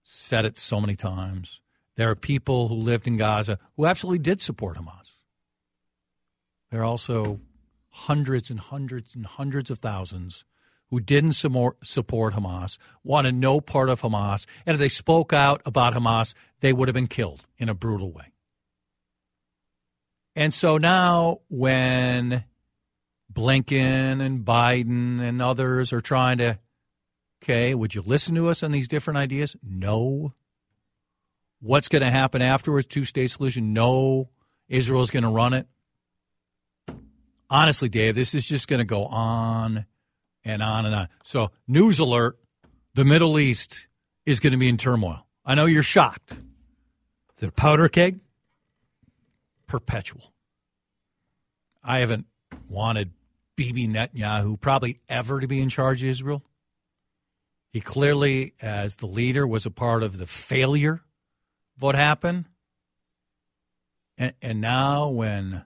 [0.04, 1.62] Said it so many times.
[1.96, 5.12] There are people who lived in Gaza who absolutely did support Hamas.
[6.72, 7.40] There are also
[7.90, 10.44] hundreds and hundreds and hundreds of thousands
[10.90, 15.94] who didn't support Hamas, wanted no part of Hamas, and if they spoke out about
[15.94, 18.34] Hamas, they would have been killed in a brutal way.
[20.36, 22.44] And so now, when
[23.32, 26.60] Blinken and Biden and others are trying to,
[27.44, 29.56] okay, would you listen to us on these different ideas?
[29.62, 30.34] No.
[31.60, 32.88] What's going to happen afterwards?
[32.88, 33.74] Two state solution?
[33.74, 34.30] No.
[34.70, 35.68] Israel's going to run it.
[37.50, 39.86] Honestly, Dave, this is just going to go on
[40.44, 41.08] and on and on.
[41.24, 42.38] So, news alert
[42.94, 43.88] the Middle East
[44.26, 45.26] is going to be in turmoil.
[45.46, 46.34] I know you're shocked.
[47.34, 48.20] Is it a powder keg?
[49.68, 50.34] Perpetual.
[51.84, 52.26] I haven't
[52.68, 53.12] wanted
[53.56, 56.44] Bibi Netanyahu probably ever to be in charge of Israel.
[57.72, 61.02] He clearly, as the leader, was a part of the failure
[61.76, 62.46] of what happened.
[64.18, 65.64] And, and now, when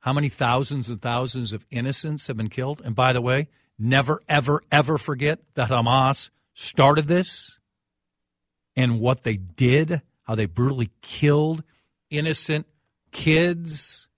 [0.00, 2.82] how many thousands and thousands of innocents have been killed?
[2.84, 7.58] And by the way, never, ever, ever forget that Hamas started this
[8.76, 11.62] and what they did, how they brutally killed
[12.10, 12.66] innocent
[13.12, 14.08] kids,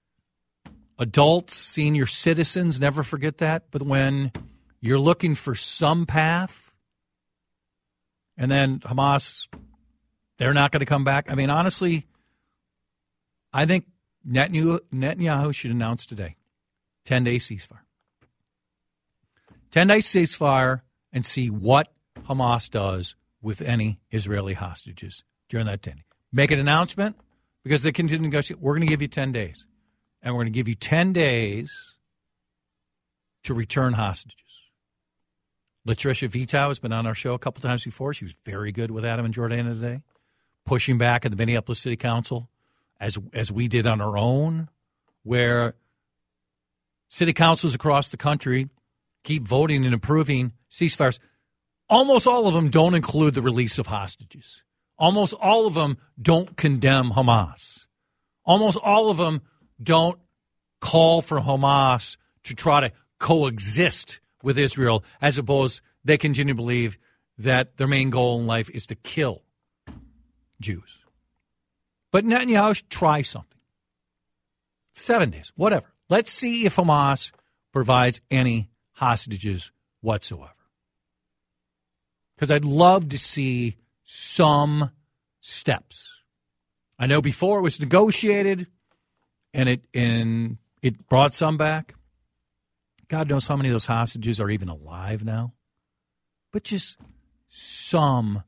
[0.99, 2.81] adults, senior citizens.
[2.81, 3.65] Never forget that.
[3.71, 4.33] But when
[4.81, 6.75] you're looking for some path,
[8.37, 9.49] and then Hamas,
[10.39, 11.31] they're not going to come back.
[11.31, 12.07] I mean, honestly,
[13.53, 13.87] I think
[14.27, 16.37] Netanyahu should announce today
[17.05, 17.81] 10 day ceasefire.
[19.71, 21.93] 10 day ceasefire and see what
[22.29, 26.03] Hamas does with any Israeli hostages during that 10
[26.33, 27.17] Make an announcement
[27.65, 28.61] because they continue to negotiate.
[28.61, 29.67] We're going to give you 10 days.
[30.23, 31.95] And we're going to give you 10 days
[33.45, 34.37] to return hostages.
[35.89, 38.13] LaTrisha Vetaw has been on our show a couple times before.
[38.13, 40.03] She was very good with Adam and Jordana today,
[40.67, 42.49] pushing back at the Minneapolis City Council
[43.01, 44.69] as as we did on our own,
[45.23, 45.75] where
[47.09, 48.69] city councils across the country
[49.25, 51.19] keep voting and approving ceasefires,
[51.89, 54.63] almost all of them don't include the release of hostages.
[54.99, 57.87] Almost all of them don't condemn Hamas.
[58.45, 59.43] Almost all of them
[59.83, 60.19] don't
[60.81, 66.99] call for Hamas to try to coexist with Israel, as opposed they continue to believe
[67.39, 69.43] that their main goal in life is to kill
[70.61, 70.99] Jews.
[72.13, 73.61] But Netanyahu try something.
[74.95, 75.93] Seven days, whatever.
[76.09, 77.31] Let's see if Hamas
[77.73, 78.70] provides any
[79.01, 80.53] hostages whatsoever.
[82.37, 84.91] Because I'd love to see some
[85.41, 86.21] steps.
[86.99, 88.67] I know before it was negotiated
[89.55, 91.95] and it and it brought some back.
[93.09, 95.55] God knows how many of those hostages are even alive now.
[96.53, 96.99] But just
[97.49, 98.45] some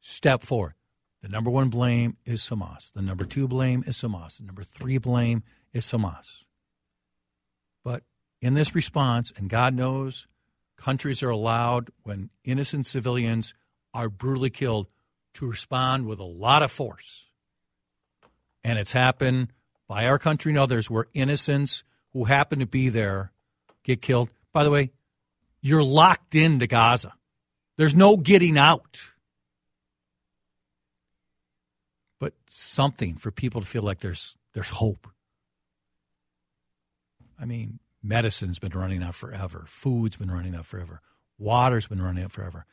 [0.00, 0.74] step forward.
[1.22, 2.92] The number one blame is Hamas.
[2.92, 4.36] The number two blame is Hamas.
[4.36, 6.43] The number three blame is Hamas.
[8.44, 10.26] In this response, and God knows
[10.76, 13.54] countries are allowed when innocent civilians
[13.94, 14.86] are brutally killed
[15.32, 17.24] to respond with a lot of force.
[18.62, 19.48] And it's happened
[19.88, 23.32] by our country and others where innocents who happen to be there
[23.82, 24.28] get killed.
[24.52, 24.90] By the way,
[25.62, 27.14] you're locked into Gaza.
[27.78, 29.00] There's no getting out.
[32.20, 35.08] But something for people to feel like there's there's hope.
[37.40, 39.64] I mean, medicine's been running out forever.
[39.66, 41.00] Food's been running out forever.
[41.38, 42.66] Water's been running out forever.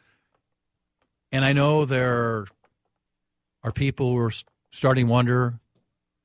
[1.31, 2.45] And I know there
[3.63, 4.33] are people who are
[4.69, 5.59] starting to wonder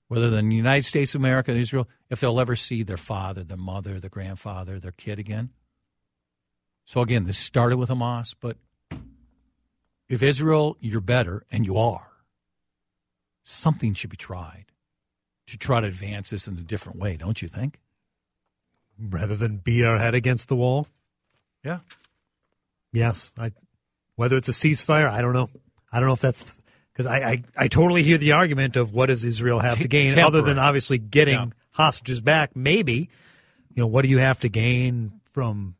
[0.09, 3.57] whether the United States of America and Israel, if they'll ever see their father, their
[3.57, 5.51] mother, their grandfather, their kid again.
[6.85, 8.57] So again, this started with Hamas, but
[10.09, 12.09] if Israel, you're better, and you are,
[13.43, 14.67] something should be tried
[15.49, 17.81] to try to advance this in a different way, don't you think?
[18.99, 20.87] Rather than beat our head against the wall?
[21.65, 21.81] Yeah.
[22.93, 23.33] Yes.
[23.39, 23.53] I,
[24.15, 25.51] whether it's a ceasefire, I don't know.
[25.93, 26.55] I don't know if that's
[26.93, 30.19] because I, I, I totally hear the argument of what does Israel have to gain
[30.19, 31.47] other than obviously getting Yeah.
[31.73, 32.57] hostages back.
[32.57, 33.11] Maybe,
[33.75, 35.75] you know, what do you have to gain from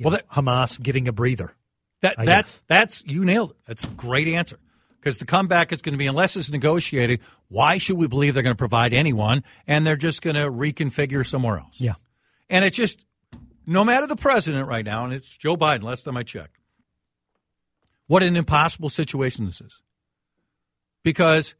[0.00, 1.54] Well, know, that- Hamas getting a breather?
[2.02, 2.62] That I that's guess.
[2.66, 3.56] that's you nailed it.
[3.66, 4.58] That's a great answer.
[5.00, 8.42] Because the comeback is going to be unless it's negotiated, why should we believe they're
[8.42, 11.76] going to provide anyone and they're just going to reconfigure somewhere else?
[11.78, 11.94] Yeah.
[12.48, 13.04] And it's just
[13.66, 16.58] no matter the president right now, and it's Joe Biden, last time I checked.
[18.06, 19.82] What an impossible situation this is.
[21.02, 21.54] Because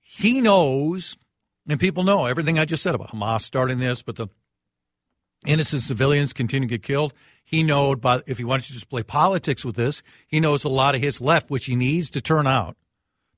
[0.00, 1.16] he knows,
[1.68, 4.28] and people know everything I just said about Hamas starting this, but the
[5.44, 7.12] innocent civilians continue to get killed.
[7.44, 10.68] He knows, but if he wants to just play politics with this, he knows a
[10.68, 12.76] lot of his left, which he needs to turn out,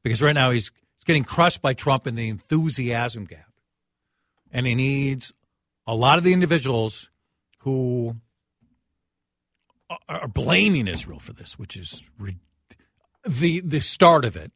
[0.02, 3.52] because right now he's, he's getting crushed by Trump in the enthusiasm gap,
[4.52, 5.33] and he needs
[5.87, 7.09] a lot of the individuals
[7.59, 8.16] who
[10.09, 12.38] are- blaming Israel for this, which is re-
[13.27, 14.53] the the start of it,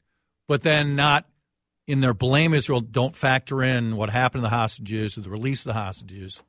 [0.47, 1.29] but then not
[1.87, 5.61] in their blame Israel don't factor in what happened to the hostages or the release
[5.61, 6.43] of the hostages.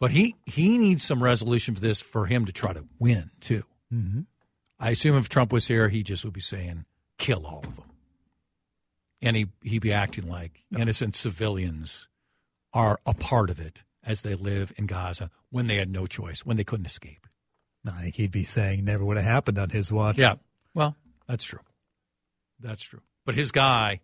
[0.00, 3.64] But he he needs some resolution for this for him to try to win too.
[3.92, 4.20] Mm-hmm.
[4.78, 6.84] I assume if Trump was here, he just would be saying,
[7.18, 7.90] "Kill all of them,"
[9.20, 12.07] and he he'd be acting like innocent civilians
[12.72, 16.44] are a part of it as they live in Gaza when they had no choice,
[16.44, 17.26] when they couldn't escape.
[17.86, 20.18] I think he'd be saying never would have happened on his watch.
[20.18, 20.34] Yeah,
[20.74, 21.60] well, that's true.
[22.60, 23.00] That's true.
[23.24, 24.00] But his guy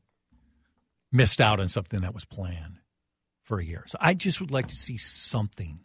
[1.13, 2.79] missed out on something that was planned
[3.43, 3.85] for a year.
[3.87, 5.81] So I just would like to see something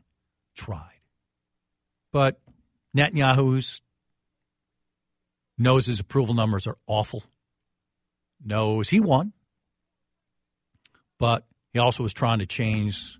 [0.55, 0.99] tried.
[2.11, 2.39] But
[2.95, 3.81] Netanyahu's
[5.57, 7.23] knows his approval numbers are awful.
[8.43, 9.33] Knows he won.
[11.19, 13.19] But he also was trying to change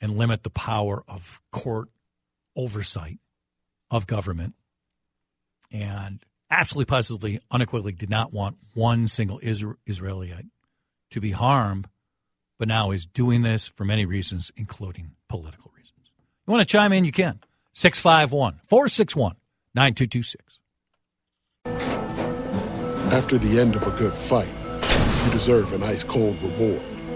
[0.00, 1.88] and limit the power of court
[2.56, 3.18] oversight
[3.90, 4.54] of government
[5.70, 10.46] and absolutely positively, unequivocally did not want one single Isra- Israelite
[11.10, 11.88] to be harmed,
[12.58, 16.10] but now is doing this for many reasons, including political reasons.
[16.46, 17.04] You want to chime in?
[17.04, 17.40] You can.
[17.72, 19.36] 651 461
[19.74, 20.58] 9226.
[23.12, 24.48] After the end of a good fight,
[25.24, 26.82] you deserve an ice cold reward.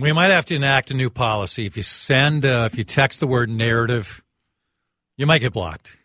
[0.00, 1.66] We might have to enact a new policy.
[1.66, 4.22] If you send, uh, if you text the word narrative,
[5.16, 5.96] you might get blocked.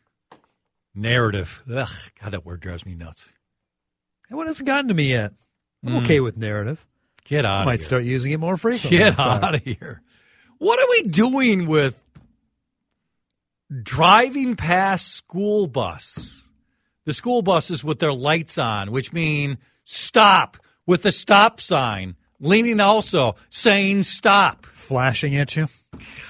[0.94, 1.62] Narrative.
[1.74, 1.90] Ugh,
[2.22, 3.30] God, that word drives me nuts.
[4.30, 5.34] That one hasn't gotten to me yet.
[5.86, 6.02] I'm Mm.
[6.04, 6.86] okay with narrative.
[7.26, 8.98] Get out I might start using it more frequently.
[8.98, 10.02] Get out of here.
[10.58, 12.04] What are we doing with
[13.82, 16.44] driving past school bus?
[17.06, 22.80] The school buses with their lights on, which mean stop with the stop sign, leaning
[22.80, 24.66] also saying stop.
[24.66, 25.68] Flashing at you.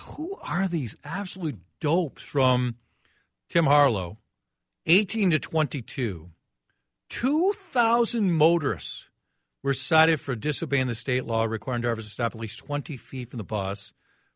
[0.06, 2.76] Who are these absolute dopes from
[3.49, 4.18] Tim Harlow?
[4.86, 6.30] 18 to 22.
[7.10, 9.10] 2,000 motorists
[9.64, 13.30] were cited for disobeying the state law requiring drivers to stop at least 20 feet
[13.30, 13.93] from the bus.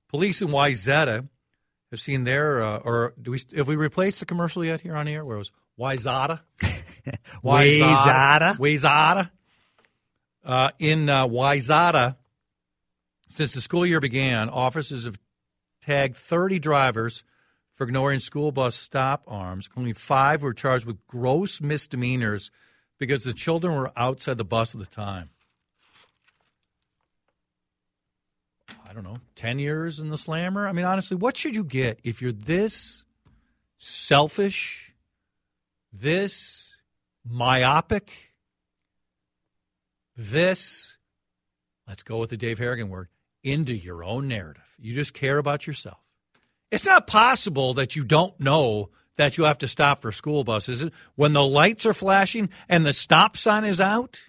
[0.07, 1.27] Police in Wyzetta
[1.91, 5.07] have seen their, uh, or do we, have we replaced the commercial yet here on
[5.07, 6.41] air where it was Wyzata?
[7.43, 8.57] Wayzata.
[8.57, 9.29] Wayzata.
[10.43, 11.27] Uh, in uh,
[13.27, 15.19] since the school year began, officers have
[15.81, 17.23] tagged 30 drivers
[17.73, 19.69] for ignoring school bus stop arms.
[19.77, 22.51] Only five were charged with gross misdemeanors
[22.97, 25.29] because the children were outside the bus at the time.
[28.87, 30.67] I don't know, 10 years in the slammer?
[30.67, 33.03] I mean, honestly, what should you get if you're this
[33.77, 34.93] selfish,
[35.93, 36.75] this
[37.23, 38.28] myopic,
[40.19, 40.97] this,
[41.87, 43.07] let's go with the Dave Harrigan word,
[43.41, 44.75] into your own narrative?
[44.77, 45.99] You just care about yourself.
[46.71, 50.85] It's not possible that you don't know that you have to stop for school buses
[51.15, 54.19] when the lights are flashing and the stop sign is out.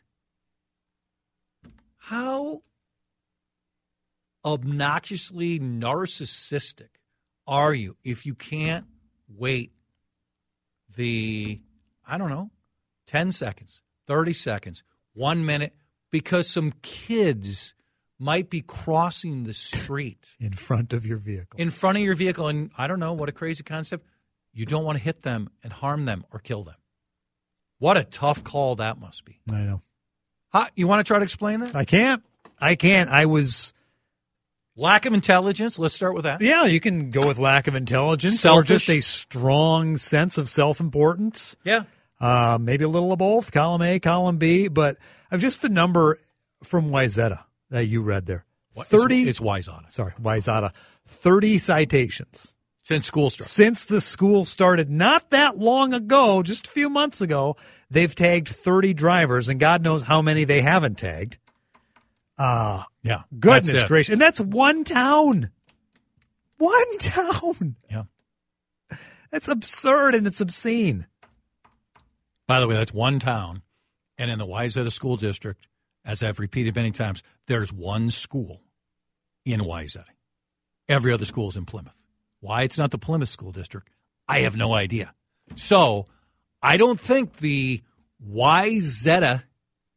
[1.96, 2.62] How
[4.44, 6.88] obnoxiously narcissistic
[7.46, 8.86] are you if you can't
[9.28, 9.72] wait
[10.96, 11.60] the,
[12.06, 12.50] I don't know,
[13.06, 14.82] 10 seconds, 30 seconds,
[15.14, 15.74] one minute,
[16.10, 17.74] because some kids
[18.18, 21.58] might be crossing the street In front of your vehicle.
[21.58, 22.48] in front of your vehicle.
[22.48, 24.06] And I don't know, what a crazy concept.
[24.52, 26.74] You don't want to hit them and harm them or kill them.
[27.78, 29.40] What a tough call that must be.
[29.50, 29.80] I know.
[30.52, 31.74] Huh, you want to try to explain that?
[31.74, 32.22] I can't.
[32.60, 33.08] I can't.
[33.08, 33.72] I was.
[34.76, 35.78] Lack of intelligence.
[35.78, 36.40] Let's start with that.
[36.40, 40.80] Yeah, you can go with lack of intelligence or just a strong sense of self
[40.80, 41.56] importance.
[41.64, 41.84] Yeah.
[42.20, 44.98] Uh, maybe a little of both, column A, column B, but
[45.30, 46.18] I've just the number
[46.62, 48.44] from Wyzetta that you read there.
[48.74, 49.90] What- it's- 30, It's, Wyzata.
[49.90, 50.72] sorry, Wyzetta,
[51.06, 52.52] 30 citations.
[52.82, 53.48] Since school started.
[53.50, 57.56] Since the school started not that long ago, just a few months ago,
[57.90, 61.38] they've tagged 30 drivers, and God knows how many they haven't tagged.
[62.36, 63.22] Uh, Yeah.
[63.38, 64.12] goodness gracious.
[64.12, 65.50] And that's one town.
[66.58, 67.76] One town.
[67.90, 68.04] Yeah.
[69.30, 71.06] That's absurd and it's obscene.
[72.50, 73.62] By the way, that's one town.
[74.18, 75.68] And in the Wyzetta School District,
[76.04, 78.60] as I've repeated many times, there's one school
[79.44, 80.10] in Wyzetta.
[80.88, 81.94] Every other school is in Plymouth.
[82.40, 83.88] Why it's not the Plymouth School District,
[84.26, 85.14] I have no idea.
[85.54, 86.08] So
[86.60, 87.82] I don't think the
[88.20, 89.44] Wyzetta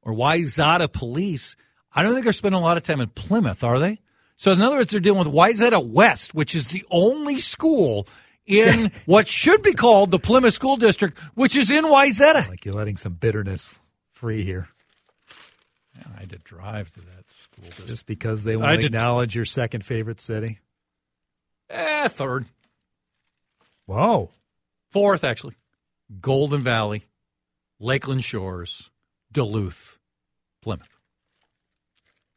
[0.03, 1.55] or Wyzata police,
[1.91, 3.99] I don't think they're spending a lot of time in Plymouth, are they?
[4.35, 8.07] So in other words, they're dealing with Wyzetta West, which is the only school
[8.45, 12.47] in what should be called the Plymouth School District, which is in Wyzetta.
[12.49, 13.79] Like you're letting some bitterness
[14.11, 14.69] free here
[16.15, 17.89] I had to drive to that school district.
[17.89, 20.59] just because they want to did- acknowledge your second favorite city.
[21.69, 22.45] Eh, third.
[23.85, 24.29] Whoa.
[24.91, 25.55] Fourth, actually.
[26.21, 27.05] Golden Valley,
[27.79, 28.89] Lakeland Shores,
[29.31, 29.99] Duluth,
[30.61, 30.99] Plymouth.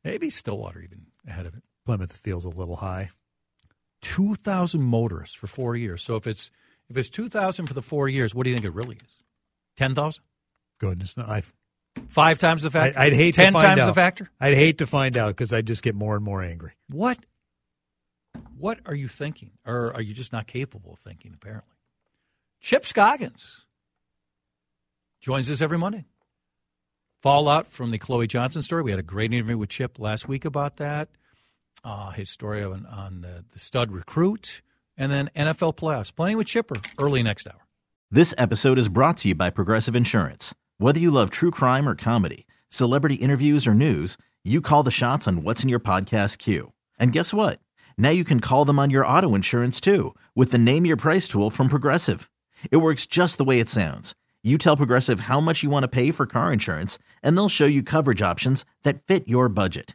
[0.05, 1.63] Maybe Stillwater even ahead of it.
[1.85, 3.11] Plymouth feels a little high.
[4.03, 6.03] 2,000 motorists for four years.
[6.03, 6.51] So if it's
[6.89, 9.23] if it's 2,000 for the four years, what do you think it really is?
[9.77, 10.23] 10,000?
[10.79, 11.43] Goodness, no, I,
[12.09, 12.99] Five times the factor?
[12.99, 13.87] I'd hate 10 to find times out.
[13.87, 14.31] the factor?
[14.41, 16.73] I'd hate to find out because I'd just get more and more angry.
[16.89, 17.19] What?
[18.57, 19.53] What are you thinking?
[19.67, 21.75] Or are you just not capable of thinking, apparently?
[22.61, 23.65] Chip Scoggins
[25.21, 26.05] joins us every Monday.
[27.23, 28.83] Fallout from the Chloe Johnson story.
[28.83, 31.09] We had a great interview with Chip last week about that.
[31.87, 34.61] Uh, his story on, on the, the stud recruit.
[34.97, 36.13] And then NFL playoffs.
[36.13, 37.61] Plenty with Chipper early next hour.
[38.11, 40.53] This episode is brought to you by Progressive Insurance.
[40.79, 45.29] Whether you love true crime or comedy, celebrity interviews or news, you call the shots
[45.29, 46.73] on what's in your podcast queue.
[46.99, 47.61] And guess what?
[47.97, 51.29] Now you can call them on your auto insurance too with the Name Your Price
[51.29, 52.29] tool from Progressive.
[52.73, 54.17] It works just the way it sounds.
[54.43, 57.67] You tell Progressive how much you want to pay for car insurance, and they'll show
[57.67, 59.95] you coverage options that fit your budget.